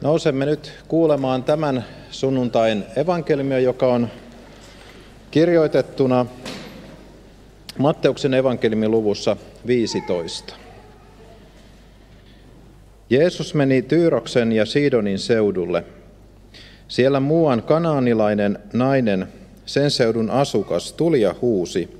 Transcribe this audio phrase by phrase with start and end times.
[0.00, 4.08] Nousemme nyt kuulemaan tämän sunnuntain evankeliumia, joka on
[5.30, 6.26] kirjoitettuna
[7.78, 9.36] Matteuksen evankeliumin luvussa
[9.66, 10.54] 15.
[13.10, 15.84] Jeesus meni Tyyroksen ja Siidonin seudulle.
[16.88, 19.28] Siellä muuan kanaanilainen nainen,
[19.66, 21.98] sen seudun asukas, tuli ja huusi,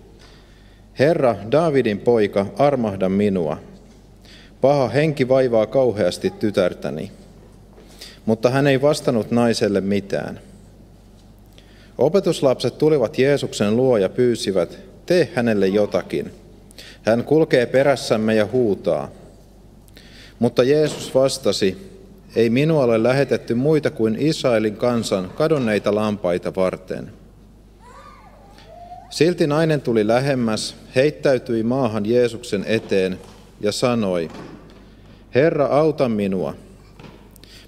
[0.99, 3.59] Herra, Daavidin poika, armahda minua.
[4.61, 7.11] Paha henki vaivaa kauheasti tytärtäni.
[8.27, 10.41] Mutta hän ei vastannut naiselle mitään.
[11.99, 16.33] Opetuslapset tulivat Jeesuksen luo ja pyysivät, tee hänelle jotakin.
[17.03, 19.09] Hän kulkee perässämme ja huutaa.
[20.39, 21.97] Mutta Jeesus vastasi,
[22.37, 27.11] ei minua ole lähetetty muita kuin Israelin kansan kadonneita lampaita varten.
[29.11, 33.19] Silti nainen tuli lähemmäs, heittäytyi maahan Jeesuksen eteen
[33.61, 34.29] ja sanoi,
[35.35, 36.55] Herra, auta minua.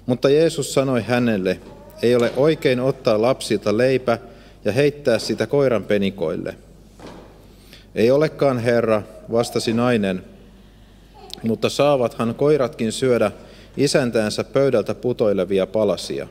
[0.09, 1.59] Mutta Jeesus sanoi hänelle,
[2.01, 4.17] ei ole oikein ottaa lapsilta leipä
[4.65, 6.55] ja heittää sitä koiran penikoille.
[7.95, 10.23] Ei olekaan, Herra, vastasi nainen,
[11.43, 13.31] mutta saavathan koiratkin syödä
[13.77, 16.27] isäntäänsä pöydältä putoilevia palasia.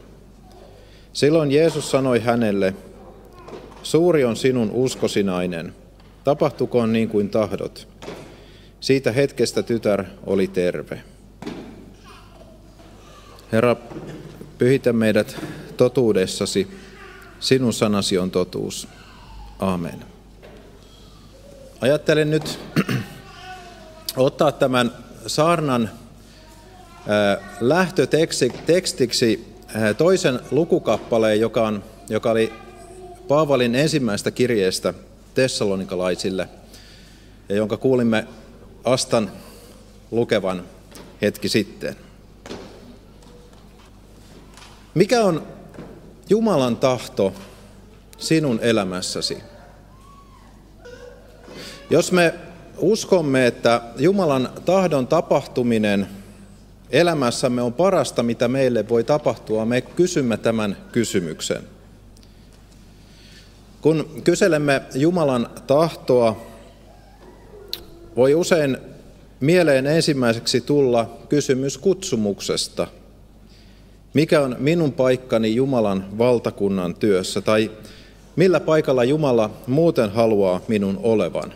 [1.13, 2.75] Silloin Jeesus sanoi hänelle,
[3.83, 5.75] Suuri on sinun uskosi nainen,
[6.25, 7.89] tapahtukoon niin kuin tahdot.
[8.81, 11.03] Siitä hetkestä tytär oli terve.
[13.53, 13.77] Herra,
[14.59, 15.37] pyhitä meidät
[15.77, 16.69] totuudessasi.
[17.41, 18.89] Sinun sanasi on totuus.
[19.59, 20.05] Amen.
[21.81, 22.59] Ajattelen nyt
[24.17, 24.93] ottaa tämän
[25.27, 25.91] saarnan
[27.61, 29.55] lähtötekstiksi
[29.99, 32.53] toisen lukukappaleen, joka, on, joka oli
[33.29, 34.95] Paavalin ensimmäistä kirjeestä
[35.35, 36.49] tessalonikalaisille,
[37.49, 38.27] ja jonka kuulimme
[38.85, 39.33] Astan
[40.11, 40.65] lukevan
[41.23, 42.08] hetki sitten.
[44.99, 45.47] Mikä on
[46.29, 47.33] Jumalan tahto
[48.19, 49.39] sinun elämässäsi?
[51.91, 52.35] Jos me
[52.79, 56.07] uskomme, että Jumalan tahdon tapahtuminen
[56.91, 61.63] elämässämme on parasta, mitä meille voi tapahtua, me kysymme tämän kysymyksen–
[63.81, 66.47] kun kyselemme Jumalan tahtoa,
[68.17, 68.79] voi usein
[69.41, 72.87] mieleen ensimmäiseksi tulla kysymys kutsumuksesta.
[74.19, 77.71] Mikä on minun paikkani Jumalan valtakunnan työssä tai
[78.37, 81.53] millä paikalla Jumala muuten haluaa minun olevan?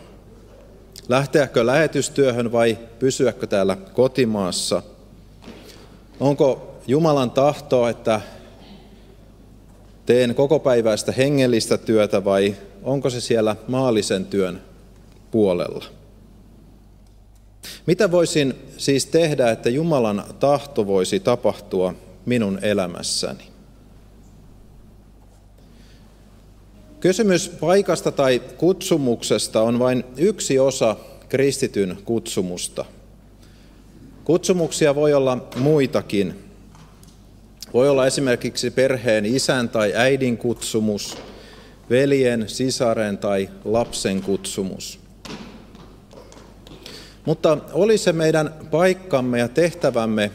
[1.09, 4.81] Lähteäkö lähetystyöhön vai pysyäkö täällä kotimaassa?
[6.19, 8.21] Onko Jumalan tahto, että
[10.05, 14.61] teen kokopäiväistä hengellistä työtä vai onko se siellä maallisen työn
[15.31, 15.85] puolella?
[17.85, 21.93] Mitä voisin siis tehdä, että Jumalan tahto voisi tapahtua
[22.25, 23.43] minun elämässäni?
[26.99, 30.95] Kysymys paikasta tai kutsumuksesta on vain yksi osa
[31.29, 32.85] kristityn kutsumusta.
[34.23, 36.35] Kutsumuksia voi olla muitakin.
[37.73, 41.17] Voi olla esimerkiksi perheen isän tai äidin kutsumus,
[41.89, 44.99] veljen, sisaren tai lapsen kutsumus.
[47.25, 50.31] Mutta oli se meidän paikkamme ja tehtävämme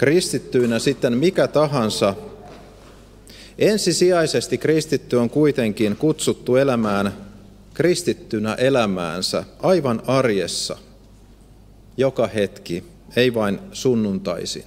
[0.00, 2.14] kristittyinä sitten mikä tahansa,
[3.58, 7.12] ensisijaisesti kristitty on kuitenkin kutsuttu elämään
[7.74, 10.78] kristittynä elämäänsä aivan arjessa,
[11.96, 12.84] joka hetki,
[13.16, 14.64] ei vain sunnuntaisin.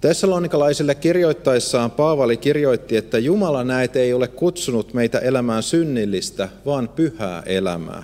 [0.00, 7.42] Tessalonikalaisille kirjoittaessaan Paavali kirjoitti, että Jumala näet ei ole kutsunut meitä elämään synnillistä, vaan pyhää
[7.46, 8.02] elämää.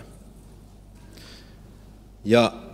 [2.24, 2.65] Ja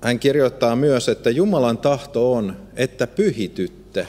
[0.00, 4.06] hän kirjoittaa myös, että Jumalan tahto on, että pyhitytte.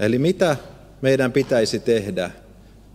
[0.00, 0.56] Eli mitä
[1.02, 2.30] meidän pitäisi tehdä,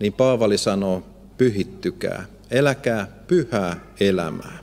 [0.00, 1.02] niin Paavali sanoo,
[1.38, 4.58] pyhittykää, eläkää pyhää elämää.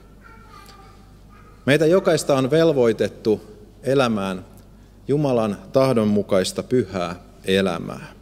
[1.66, 3.40] Meitä jokaista on velvoitettu
[3.82, 4.44] elämään
[5.08, 8.12] Jumalan tahdon mukaista pyhää elämää.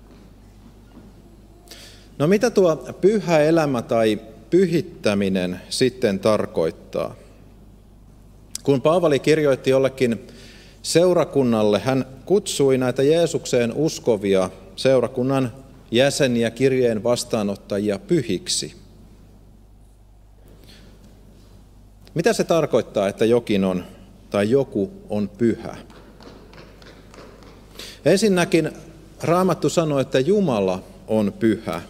[2.19, 4.21] No mitä tuo pyhä elämä tai
[4.51, 7.22] pyhittäminen sitten tarkoittaa?
[8.63, 10.27] Kun Paavali kirjoitti jollekin
[10.83, 15.53] seurakunnalle, hän kutsui näitä Jeesukseen uskovia seurakunnan
[15.91, 18.75] jäseniä, kirjeen vastaanottajia pyhiksi.
[22.15, 23.85] Mitä se tarkoittaa, että jokin on
[24.31, 25.77] tai joku on pyhä.
[28.05, 28.71] Ensinnäkin
[29.23, 31.83] Raamattu sanoo, että Jumala on pyhä.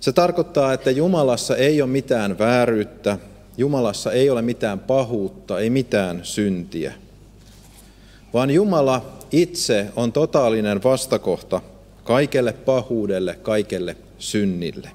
[0.00, 3.18] Se tarkoittaa, että Jumalassa ei ole mitään vääryyttä,
[3.58, 6.94] Jumalassa ei ole mitään pahuutta, ei mitään syntiä,
[8.34, 11.60] vaan Jumala itse on totaalinen vastakohta
[12.04, 14.90] kaikelle pahuudelle, kaikelle synnille.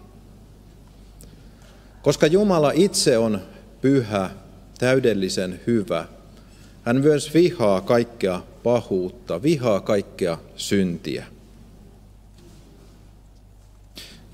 [2.01, 3.41] Koska Jumala itse on
[3.81, 4.29] pyhä,
[4.79, 6.05] täydellisen hyvä,
[6.83, 11.25] hän myös vihaa kaikkea pahuutta, vihaa kaikkea syntiä.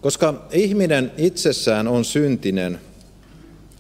[0.02, 2.80] Koska ihminen itsessään on syntinen,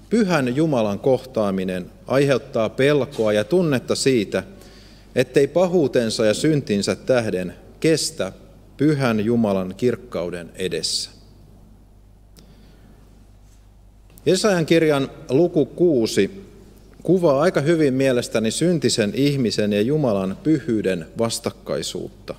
[0.09, 4.44] pyhän Jumalan kohtaaminen aiheuttaa pelkoa ja tunnetta siitä,
[5.15, 8.31] ettei pahuutensa ja syntinsä tähden kestä
[8.77, 11.09] pyhän Jumalan kirkkauden edessä.
[14.25, 16.50] Jesajan kirjan luku 6
[17.03, 22.35] kuvaa aika hyvin mielestäni syntisen ihmisen ja Jumalan pyhyyden vastakkaisuutta.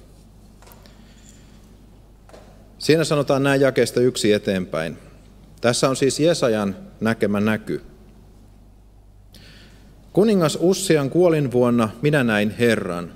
[2.78, 4.96] Siinä sanotaan näin jakeesta yksi eteenpäin.
[5.60, 7.80] Tässä on siis Jesajan näkemä näky.
[10.12, 13.12] Kuningas Ussian kuolin vuonna minä näin Herran.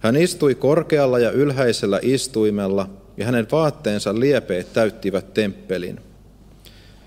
[0.00, 6.00] Hän istui korkealla ja ylhäisellä istuimella, ja hänen vaatteensa liepeet täyttivät temppelin.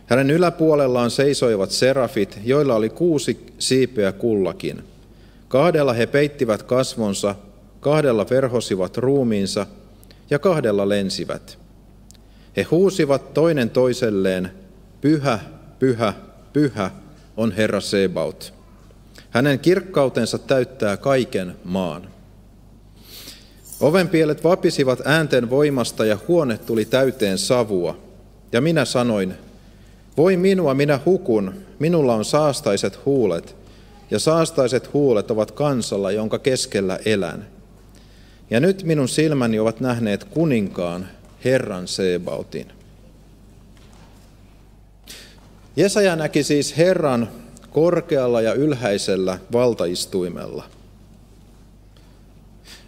[0.06, 4.84] Hänen yläpuolellaan seisoivat serafit, joilla oli kuusi siipeä kullakin.
[5.48, 7.36] Kahdella he peittivät kasvonsa,
[7.80, 9.68] kahdella verhosivat ruumiinsa
[10.30, 11.58] ja kahdella lensivät.
[12.58, 14.52] He huusivat toinen toiselleen,
[15.02, 15.40] pyhä,
[15.80, 16.14] pyhä,
[16.54, 16.92] pyhä
[17.38, 18.54] on Herra Sebaut.
[19.30, 22.08] Hänen kirkkautensa täyttää kaiken maan.
[23.80, 27.98] Ovenpielet vapisivat äänten voimasta ja huone tuli täyteen savua.
[28.52, 29.34] Ja minä sanoin,
[30.18, 33.56] voi minua, minä hukun, minulla on saastaiset huulet,
[34.12, 37.48] ja saastaiset huulet ovat kansalla, jonka keskellä elän.
[38.50, 41.08] Ja nyt minun silmäni ovat nähneet kuninkaan,
[41.46, 42.68] Herran Sebautin.
[45.76, 47.30] Jesaja näki siis Herran
[47.72, 50.64] korkealla ja ylhäisellä valtaistuimella.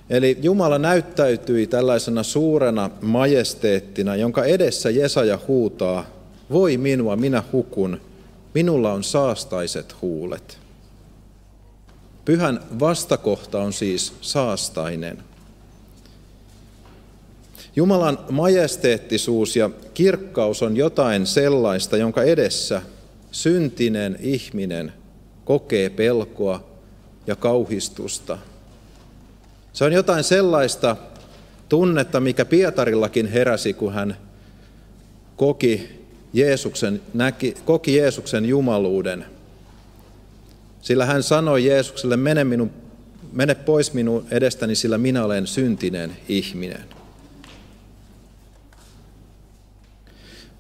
[0.10, 6.06] Eli Jumala näyttäytyi tällaisena suurena majesteettina, jonka edessä Jesaja huutaa,
[6.52, 8.02] voi minua, minä hukun,
[8.54, 10.58] minulla on saastaiset huulet.
[12.26, 15.24] Pyhän vastakohta on siis saastainen.
[17.76, 22.82] Jumalan majesteettisuus ja kirkkaus on jotain sellaista, jonka edessä
[23.32, 24.94] syntinen ihminen
[25.46, 26.64] kokee pelkoa
[27.28, 28.38] ja kauhistusta.
[29.74, 30.96] Se on jotain sellaista
[31.70, 34.18] tunnetta, mikä Pietarillakin heräsi, kun hän
[35.36, 35.90] koki
[36.34, 39.26] Jeesuksen, näki, koki Jeesuksen jumaluuden.
[40.82, 42.72] Sillä hän sanoi Jeesukselle, mene, minun,
[43.34, 46.95] mene pois minun edestäni, sillä minä olen syntinen ihminen.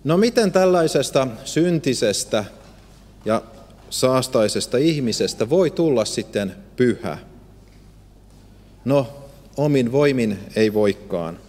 [0.05, 2.45] No miten tällaisesta syntisestä
[3.25, 3.41] ja
[3.89, 7.17] saastaisesta ihmisestä voi tulla sitten pyhä?
[8.85, 9.07] No,
[9.57, 11.39] omin voimin ei voikaan.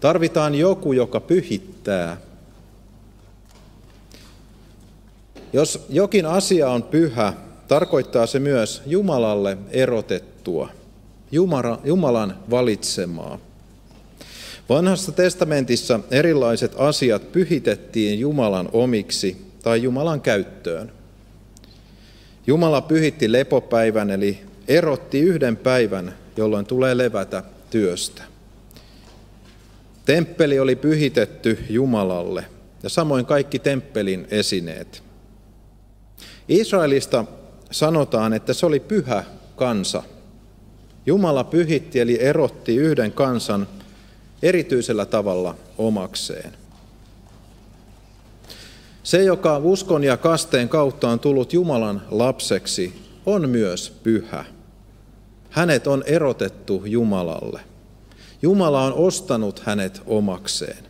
[0.00, 2.16] Tarvitaan joku, joka pyhittää.
[5.52, 7.32] Jos jokin asia on pyhä,
[7.68, 10.68] tarkoittaa se myös Jumalalle erotettua,
[11.84, 13.45] Jumalan valitsemaa.
[14.68, 20.92] Vanhassa testamentissa erilaiset asiat pyhitettiin Jumalan omiksi tai Jumalan käyttöön.
[22.46, 28.22] Jumala pyhitti lepopäivän eli erotti yhden päivän, jolloin tulee levätä työstä.
[30.04, 32.44] Temppeli oli pyhitetty Jumalalle
[32.82, 35.02] ja samoin kaikki temppelin esineet.
[36.48, 37.24] Israelista
[37.70, 39.24] sanotaan, että se oli pyhä
[39.56, 40.02] kansa.
[41.06, 43.66] Jumala pyhitti eli erotti yhden kansan
[44.42, 46.52] erityisellä tavalla omakseen.
[49.02, 54.44] Se, joka uskon ja kasteen kautta on tullut Jumalan lapseksi, on myös pyhä.
[55.50, 57.60] Hänet on erotettu Jumalalle.
[58.42, 60.84] Jumala on ostanut hänet omakseen.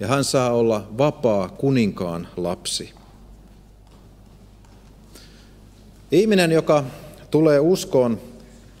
[0.00, 2.92] Ja hän saa olla vapaa kuninkaan lapsi.
[6.12, 6.84] Ihminen, joka
[7.30, 8.20] tulee uskoon,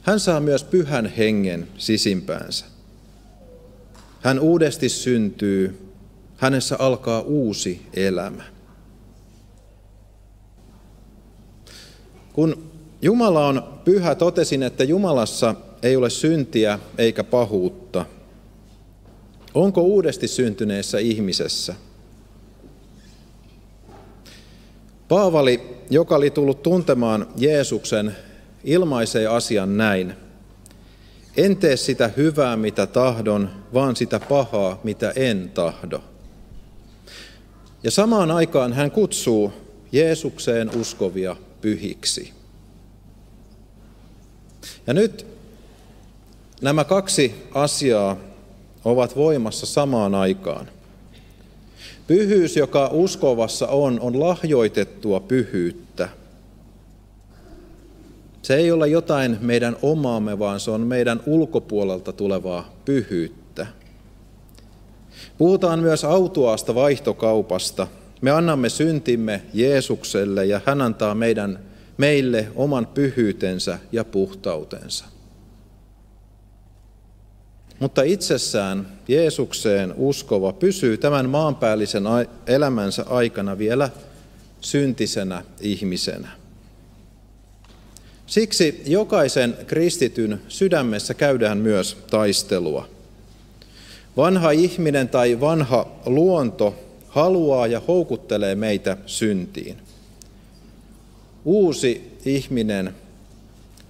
[0.02, 2.71] hän saa myös pyhän hengen sisimpäänsä.
[4.22, 5.88] Hän uudesti syntyy,
[6.36, 8.44] hänessä alkaa uusi elämä.
[12.32, 12.70] Kun
[13.02, 18.06] Jumala on pyhä, totesin, että Jumalassa ei ole syntiä eikä pahuutta.
[19.54, 21.74] Onko uudesti syntyneessä ihmisessä?
[25.08, 28.16] Paavali, joka oli tullut tuntemaan Jeesuksen,
[28.64, 30.14] ilmaisee asian näin.
[31.36, 36.00] En tee sitä hyvää, mitä tahdon, vaan sitä pahaa, mitä en tahdo.
[37.82, 39.52] Ja samaan aikaan hän kutsuu
[39.92, 42.32] Jeesukseen uskovia pyhiksi.
[44.86, 45.26] Ja nyt
[46.60, 48.16] nämä kaksi asiaa
[48.84, 50.68] ovat voimassa samaan aikaan.
[52.06, 56.08] Pyhyys, joka uskovassa on, on lahjoitettua pyhyyttä.
[58.42, 63.66] Se ei ole jotain meidän omaamme, vaan se on meidän ulkopuolelta tulevaa pyhyyttä.
[65.38, 67.86] Puhutaan myös autuaasta vaihtokaupasta.
[68.20, 71.58] Me annamme syntimme Jeesukselle ja hän antaa meidän,
[71.96, 75.04] meille oman pyhyytensä ja puhtautensa.
[77.78, 82.04] Mutta itsessään Jeesukseen uskova pysyy tämän maanpäällisen
[82.46, 83.90] elämänsä aikana vielä
[84.60, 86.41] syntisenä ihmisenä.
[88.32, 92.88] Siksi jokaisen kristityn sydämessä käydään myös taistelua.
[94.16, 96.74] Vanha ihminen tai vanha luonto
[97.08, 99.76] haluaa ja houkuttelee meitä syntiin.
[101.44, 102.94] Uusi ihminen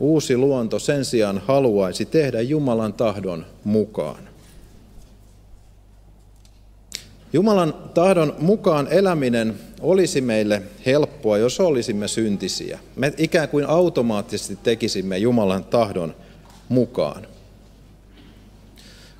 [0.00, 4.28] Uusi luonto sen sijaan haluaisi tehdä Jumalan tahdon mukaan.
[7.32, 12.78] Jumalan tahdon mukaan eläminen olisi meille helppoa, jos olisimme syntisiä.
[12.96, 16.14] Me ikään kuin automaattisesti tekisimme Jumalan tahdon
[16.68, 17.26] mukaan.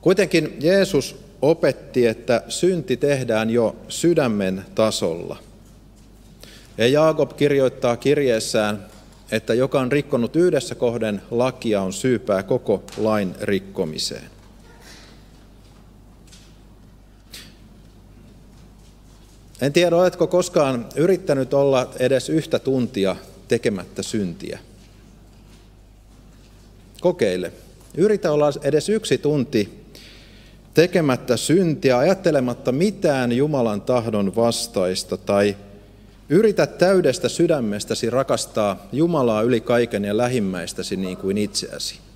[0.01, 5.37] Kuitenkin Jeesus opetti, että synti tehdään jo sydämen tasolla.
[6.79, 8.93] Ja Jaakob kirjoittaa kirjeessään
[9.33, 14.32] että joka on rikkonut yhdessä kohden lakia on syypää koko lain rikkomiseen.
[19.63, 23.17] En tiedä, oletko koskaan yrittänyt olla edes yhtä tuntia
[23.49, 24.59] tekemättä syntiä.
[27.01, 27.53] Kokeile.
[27.97, 29.85] Yritä olla edes yksi tunti
[30.75, 35.57] tekemättä syntiä, ajattelematta mitään Jumalan tahdon vastaista tai
[36.29, 42.12] Yritä täydestä sydämestäsi rakastaa Jumalaa yli kaiken ja lähimmäistäsi niin kuin itseäsi.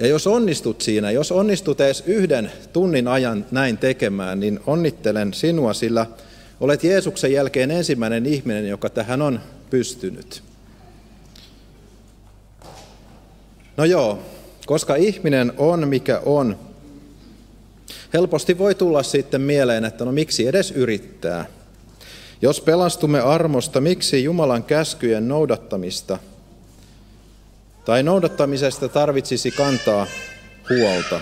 [0.00, 5.74] Ja jos onnistut siinä, jos onnistut edes yhden tunnin ajan näin tekemään, niin onnittelen sinua,
[5.74, 6.06] sillä
[6.60, 9.40] olet Jeesuksen jälkeen ensimmäinen ihminen, joka tähän on
[9.70, 10.42] pystynyt.
[13.76, 14.18] No joo,
[14.66, 16.58] koska ihminen on mikä on,
[18.12, 21.46] helposti voi tulla sitten mieleen, että no miksi edes yrittää.
[22.42, 26.18] Jos pelastumme armosta, miksi Jumalan käskyjen noudattamista
[27.84, 30.06] tai noudattamisesta tarvitsisi kantaa
[30.70, 31.20] huolta?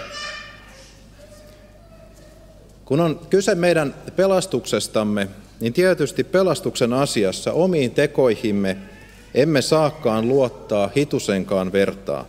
[2.84, 5.28] Kun on kyse meidän pelastuksestamme,
[5.60, 8.76] niin tietysti pelastuksen asiassa omiin tekoihimme
[9.34, 12.24] emme saakaan luottaa hitusenkaan vertaa.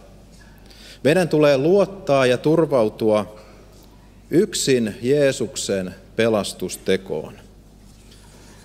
[1.04, 3.40] Meidän tulee luottaa ja turvautua
[4.30, 7.34] yksin Jeesuksen pelastustekoon.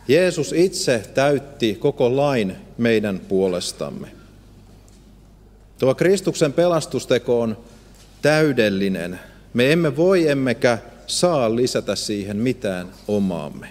[0.08, 4.08] Jeesus itse täytti koko lain meidän puolestamme.
[5.78, 7.56] Tuo Kristuksen pelastusteko on
[8.22, 9.20] täydellinen.
[9.54, 13.68] Me emme voi emmekä saa lisätä siihen mitään omaamme.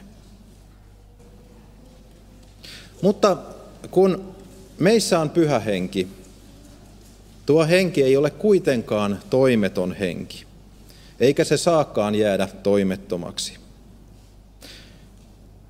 [3.01, 3.37] Mutta
[3.91, 4.35] kun
[4.79, 6.07] meissä on pyhä henki,
[7.45, 10.45] tuo henki ei ole kuitenkaan toimeton henki
[11.19, 13.57] eikä se saakaan jäädä toimettomaksi.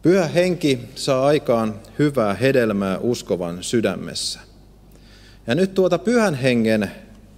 [0.02, 4.40] Pyhä henki saa aikaan hyvää hedelmää uskovan sydämessä.
[5.48, 6.92] Ja nyt tuota pyhän hengen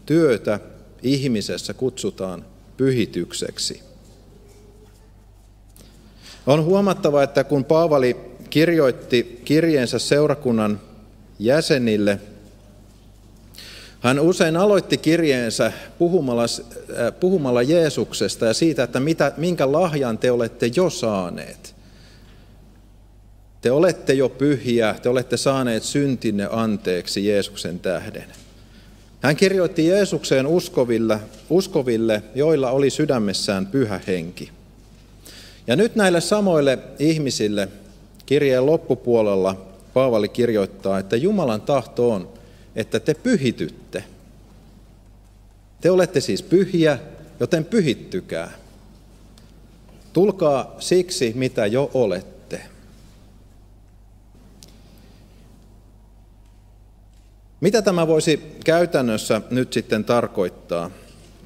[0.05, 0.59] työtä
[1.03, 2.45] ihmisessä kutsutaan
[2.77, 3.81] pyhitykseksi.
[6.47, 8.17] On huomattava, että kun Paavali
[8.49, 10.81] kirjoitti kirjeensä seurakunnan
[11.39, 12.19] jäsenille–
[14.05, 20.31] hän usein aloitti kirjeensä puhumalla, äh, puhumalla Jeesuksesta ja siitä, että mitä, minkä lahjan te
[20.31, 21.74] olette jo saaneet.
[23.65, 28.25] Te olette jo pyhiä, te olette saaneet syntinne anteeksi Jeesuksen tähden.
[29.21, 31.19] Hän kirjoitti Jeesukseen uskoville,
[31.49, 34.51] uskoville, joilla oli sydämessään pyhä henki.
[35.67, 37.67] Ja nyt näille samoille ihmisille
[38.25, 42.29] kirjeen loppupuolella Paavali kirjoittaa, että Jumalan tahto on,
[42.75, 44.03] että te pyhitytte.
[45.81, 46.99] Te olette siis pyhiä,
[47.39, 48.51] joten pyhittykää.
[50.13, 52.34] Tulkaa siksi, mitä jo olette.
[57.61, 60.91] Mitä tämä voisi käytännössä nyt sitten tarkoittaa?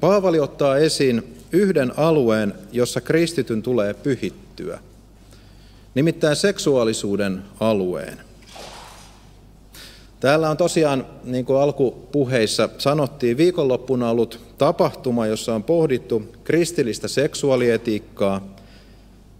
[0.00, 4.78] Paavali ottaa esiin yhden alueen, jossa kristityn tulee pyhittyä,
[5.94, 8.20] nimittäin seksuaalisuuden alueen.
[10.20, 18.54] Täällä on tosiaan, niin kuin alkupuheissa sanottiin, viikonloppuna ollut tapahtuma, jossa on pohdittu kristillistä seksuaalietiikkaa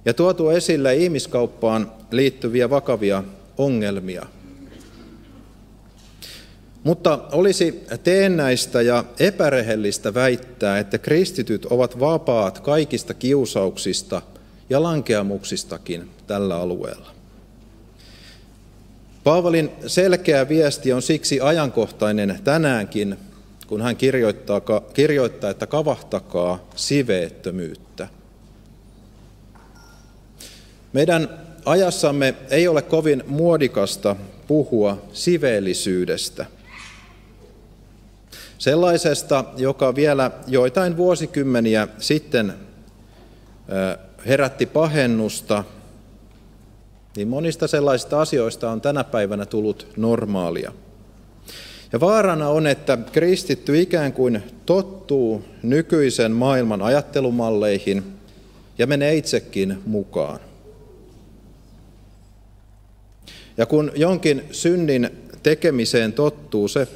[0.05, 3.25] ja tuotu esille ihmiskauppaan liittyviä vakavia
[3.59, 4.27] ongelmia.
[6.85, 14.23] Mutta olisi teennäistä ja epärehellistä väittää, että kristityt ovat vapaat kaikista kiusauksista
[14.71, 17.11] ja lankeamuksistakin tällä alueella.
[19.25, 23.17] Paavalin selkeä viesti on siksi ajankohtainen tänäänkin,
[23.67, 24.61] kun hän kirjoittaa,
[24.95, 28.09] kirjoittaa että kavahtakaa siveettömyyttä.
[30.93, 36.47] Meidän ajassamme ei ole kovin muodikasta puhua siveellisyydestä.
[38.61, 42.55] Sellaisesta, joka vielä joitain vuosikymmeniä sitten
[44.27, 45.65] herätti pahennusta
[47.17, 50.73] niin monista sellaisista asioista on tänä päivänä tullut normaalia.
[51.93, 58.03] Ja vaarana on, että kristitty ikään kuin tottuu nykyisen maailman ajattelumalleihin
[58.79, 60.41] ja menee itsekin mukaan.
[63.57, 65.11] Ja kun jonkin synnin
[65.43, 66.89] tekemiseen tottuu, se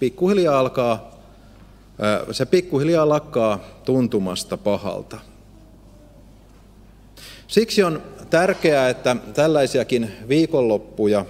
[0.00, 1.18] pikkuhiljaa alkaa,
[2.32, 5.18] se pikkuhiljaa lakkaa tuntumasta pahalta.
[7.48, 11.24] Siksi on tärkeää, että tällaisiakin viikonloppuja,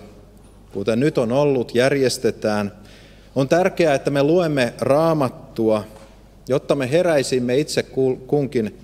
[0.73, 2.73] kuten nyt on ollut, järjestetään.
[3.35, 5.85] On tärkeää, että me luemme raamattua,
[6.49, 7.87] jotta me heräisimme itse,
[8.27, 8.81] kunkin,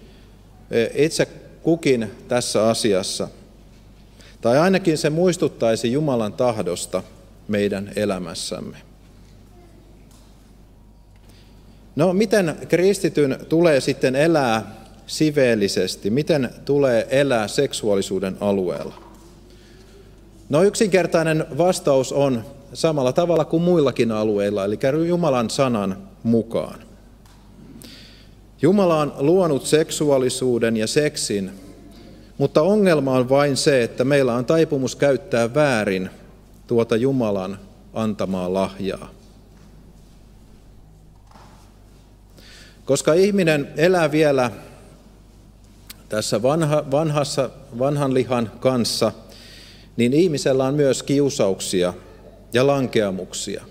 [0.94, 1.28] itse
[1.62, 3.28] kukin tässä asiassa.
[4.40, 7.02] Tai ainakin se muistuttaisi Jumalan tahdosta
[7.48, 8.76] meidän elämässämme.
[11.96, 14.74] No, miten kristityn tulee sitten elää
[15.06, 16.10] siveellisesti?
[16.10, 18.94] Miten tulee elää seksuaalisuuden alueella?
[20.48, 26.80] No yksinkertainen vastaus on samalla tavalla kuin muillakin alueilla, eli Jumalan sanan mukaan.
[28.62, 31.50] Jumala on luonut seksuaalisuuden ja seksin,
[32.38, 36.10] mutta ongelma on vain se, että meillä on taipumus käyttää väärin
[36.66, 37.58] tuota Jumalan
[37.94, 39.13] antamaa lahjaa.
[42.84, 44.50] Koska ihminen elää vielä
[46.08, 49.12] tässä vanha, vanhassa, vanhan lihan kanssa,
[49.96, 51.94] niin ihmisellä on myös kiusauksia
[52.52, 53.64] ja lankeamuksia.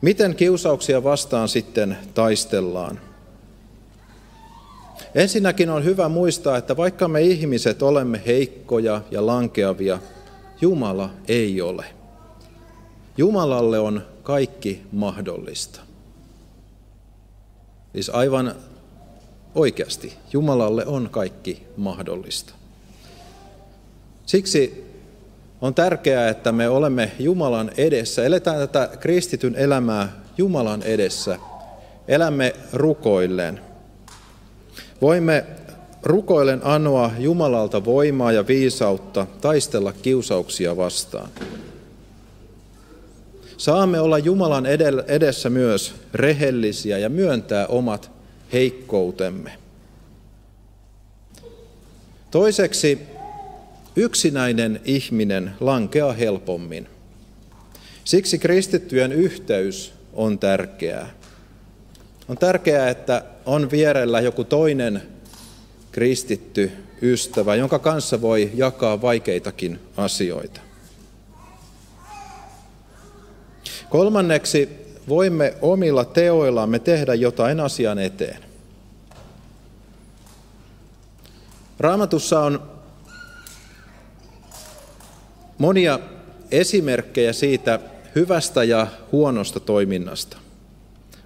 [0.00, 3.00] Miten kiusauksia vastaan sitten taistellaan?
[5.14, 9.98] Ensinnäkin on hyvä muistaa, että vaikka me ihmiset olemme heikkoja ja lankeavia,
[10.60, 11.84] Jumala ei ole.
[13.16, 15.89] Jumalalle on kaikki mahdollista.
[17.92, 18.54] Siis aivan
[19.54, 22.54] Oikeasti, Jumalalle on kaikki mahdollista.
[24.26, 24.84] Siksi
[25.60, 31.38] on tärkeää, että me olemme Jumalan edessä, eletään tätä kristityn elämää Jumalan edessä,
[32.08, 33.60] elämme rukoilleen.
[35.00, 35.46] Voimme
[36.02, 41.28] rukoillen anoa Jumalalta voimaa ja viisautta taistella kiusauksia vastaan.
[43.60, 44.66] Saamme olla Jumalan
[45.06, 48.10] edessä myös rehellisiä ja myöntää omat
[48.52, 49.52] heikkoutemme.
[52.30, 52.98] Toiseksi
[53.96, 56.86] yksinäinen ihminen lankeaa helpommin.
[58.04, 61.10] Siksi kristittyjen yhteys on tärkeää.
[62.28, 65.02] On tärkeää, että on vierellä joku toinen
[65.92, 70.69] kristitty ystävä, jonka kanssa voi jakaa vaikeitakin asioita.
[73.90, 74.68] Kolmanneksi
[75.08, 78.38] voimme omilla teoillamme tehdä jotain asian eteen.
[81.78, 82.62] Raamatussa on
[85.58, 85.98] monia
[86.50, 87.80] esimerkkejä siitä
[88.14, 90.36] hyvästä ja huonosta toiminnasta.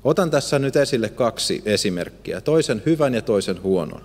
[0.05, 4.03] Otan tässä nyt esille kaksi esimerkkiä, toisen hyvän ja toisen huonon.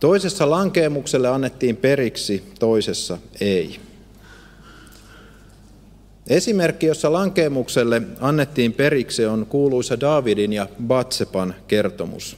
[0.00, 3.80] Toisessa lankeemukselle annettiin periksi, toisessa ei.
[6.28, 12.36] Esimerkki, jossa lankeemukselle annettiin periksi, on kuuluisa Davidin ja Batsepan kertomus.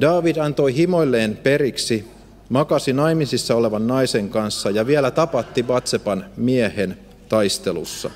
[0.00, 2.04] David antoi himoilleen periksi,
[2.48, 8.10] makasi naimisissa olevan naisen kanssa ja vielä tapatti Batsepan miehen taistelussa.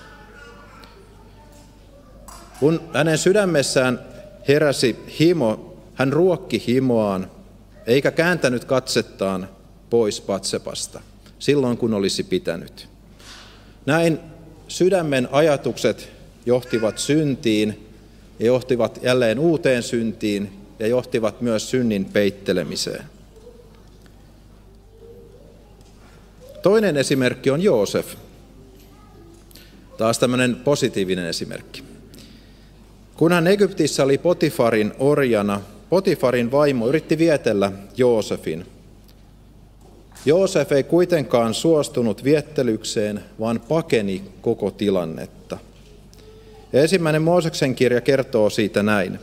[2.61, 4.01] Kun hänen sydämessään
[4.49, 7.31] heräsi himo, hän ruokki himoaan,
[7.87, 9.49] eikä kääntänyt katsettaan
[9.91, 11.01] pois Batsepasta,
[11.39, 12.90] silloin kun olisi pitänyt.
[13.91, 14.21] Näin
[14.69, 16.09] sydämen ajatukset
[16.47, 17.89] johtivat syntiin
[18.39, 23.05] ja johtivat jälleen uuteen syntiin ja johtivat myös synnin peittelemiseen.
[26.63, 28.15] Toinen esimerkki on Joosef.
[29.99, 31.83] Taas tämmöinen positiivinen esimerkki.
[33.17, 38.67] Kun hän Egyptissä oli Potifarin orjana, Potifarin vaimo yritti vietellä Joosefin,
[40.25, 45.59] Joosef ei kuitenkaan suostunut viettelykseen, vaan pakeni koko tilannetta.
[46.73, 49.19] Ja ensimmäinen Mooseksen kirja kertoo siitä näin.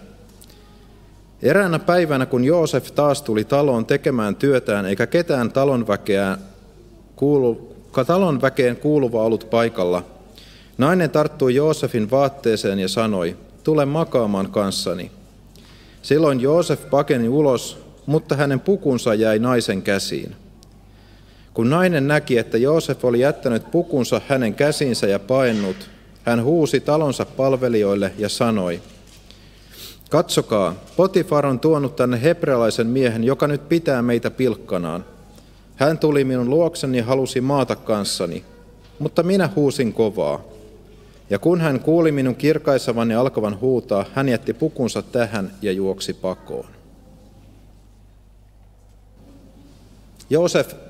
[1.42, 6.38] Eräänä päivänä, kun Joosef taas tuli taloon tekemään työtään, eikä ketään talon, väkeä
[7.16, 7.76] kuulu,
[8.08, 10.04] talon väkeen kuuluva ollut paikalla,
[10.78, 15.12] nainen tarttui Joosefin vaatteeseen ja sanoi, tule makaamaan kanssani.
[16.02, 20.36] Silloin Joosef pakeni ulos, mutta hänen pukunsa jäi naisen käsiin.
[21.58, 25.90] Kun nainen näki, että Joosef oli jättänyt pukunsa hänen käsiinsä ja paennut,
[26.24, 28.82] hän huusi talonsa palvelijoille ja sanoi,
[30.10, 35.06] Katsokaa, Potifar on tuonut tänne hebrealaisen miehen, joka nyt pitää meitä pilkkanaan.
[35.76, 38.44] Hän tuli minun luokseni ja halusi maata kanssani,
[39.00, 40.44] mutta minä huusin kovaa.
[41.30, 46.14] Ja kun hän kuuli minun kirkaisavan ja alkavan huutaa, hän jätti pukunsa tähän ja juoksi
[46.14, 46.70] pakoon.
[50.30, 50.87] Joosef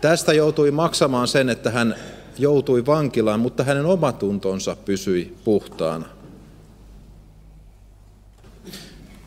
[0.00, 1.94] tästä joutui maksamaan sen, että hän
[2.38, 6.06] joutui vankilaan, mutta hänen omatuntonsa pysyi puhtaana.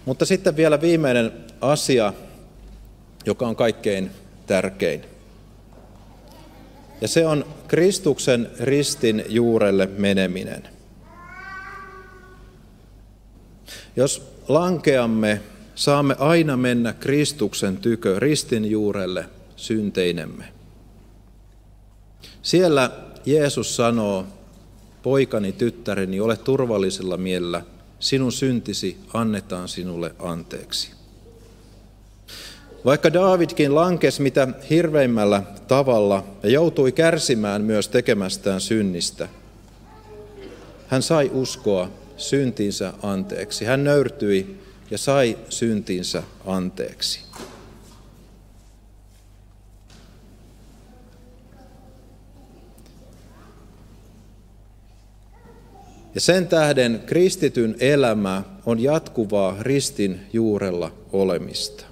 [0.05, 1.31] Mutta sitten vielä viimeinen
[1.62, 2.13] asia,
[3.25, 4.12] joka on kaikkein
[4.47, 5.01] tärkein.
[7.01, 10.63] Ja se on Kristuksen ristin juurelle meneminen.
[13.95, 15.41] Jos lankeamme,
[15.75, 20.53] saamme aina mennä Kristuksen tykö ristin juurelle synteinemme.
[22.43, 22.91] Siellä
[23.25, 24.25] Jeesus sanoo,
[25.03, 27.62] poikani, tyttäreni, ole turvallisella mielellä,
[27.99, 30.91] sinun syntisi annetaan sinulle anteeksi.
[32.86, 39.27] Vaikka Daavidkin lankesi mitä hirveimmällä tavalla ja joutui kärsimään myös tekemästään synnistä,
[40.88, 43.65] hän sai uskoa syntinsä anteeksi.
[43.65, 44.60] Hän nöyrtyi
[44.91, 47.19] ja sai syntinsä anteeksi.
[56.15, 61.86] Ja sen tähden kristityn elämä on jatkuvaa ristin juurella olemista.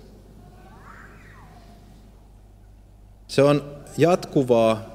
[3.27, 4.85] Se on jatkuvaa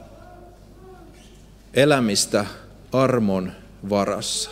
[1.75, 2.47] elämistä
[2.93, 3.53] armon
[3.89, 4.51] varassa.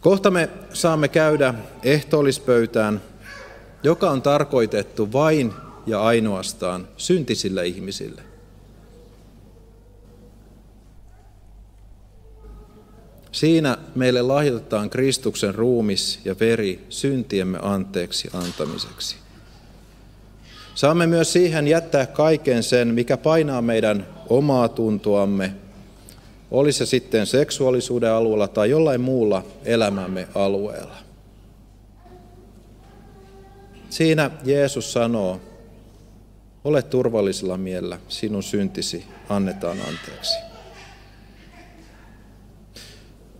[0.00, 3.02] Kohta me saamme käydä ehtoollispöytään,
[3.82, 5.52] joka on tarkoitettu vain
[5.86, 8.33] ja ainoastaan syntisille ihmisille.
[13.34, 19.16] Siinä meille lahjoitetaan Kristuksen ruumis ja veri syntiemme anteeksi antamiseksi.
[20.74, 25.54] Saamme myös siihen jättää kaiken sen, mikä painaa meidän omaa tuntoamme,
[26.50, 30.96] oli se sitten seksuaalisuuden alueella tai jollain muulla elämämme alueella.
[33.90, 35.40] Siinä Jeesus sanoo,
[36.64, 40.53] ole turvallisella mielellä, sinun syntisi annetaan anteeksi.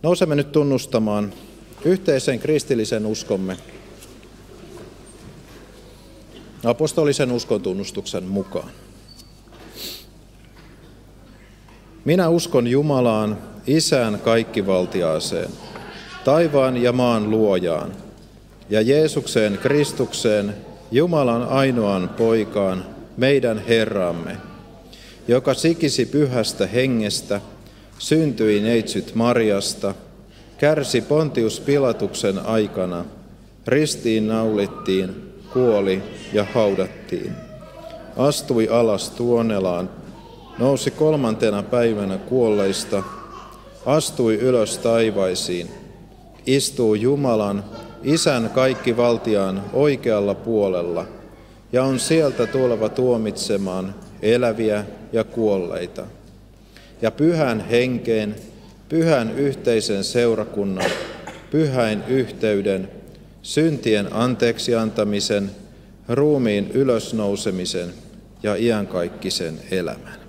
[0.05, 1.33] Nousemme nyt tunnustamaan
[1.85, 3.57] yhteisen kristillisen uskomme
[6.63, 8.69] apostolisen uskontunnustuksen mukaan.
[12.05, 13.37] Minä uskon Jumalaan,
[13.67, 15.49] Isään kaikkivaltiaaseen,
[16.23, 17.91] taivaan ja maan luojaan,
[18.69, 20.55] ja Jeesukseen Kristukseen,
[20.91, 22.85] Jumalan ainoan poikaan,
[23.17, 24.37] meidän Herramme,
[25.27, 27.41] joka sikisi pyhästä hengestä–
[27.99, 29.93] syntyi neitsyt Marjasta,
[30.57, 33.05] kärsi Pontius Pilatuksen aikana,
[33.67, 36.03] ristiin naulittiin, kuoli
[36.33, 37.31] ja haudattiin.
[38.17, 39.89] Astui alas tuonelaan,
[40.59, 43.03] nousi kolmantena päivänä kuolleista,
[43.85, 45.69] astui ylös taivaisiin,
[46.45, 47.63] istuu Jumalan,
[48.03, 51.05] Isän kaikki valtiaan oikealla puolella,
[51.71, 56.03] ja on sieltä tuleva tuomitsemaan eläviä ja kuolleita
[57.05, 58.35] ja pyhän henkeen,
[58.89, 60.91] pyhän yhteisen seurakunnan,
[61.51, 62.89] pyhäin yhteyden,
[63.41, 65.51] syntien anteeksi antamisen,
[66.09, 67.93] ruumiin ylösnousemisen
[68.43, 70.24] ja iankaikkisen elämän.